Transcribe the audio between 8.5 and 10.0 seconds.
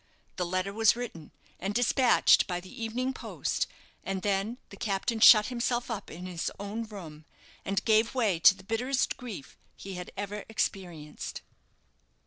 the bitterest grief he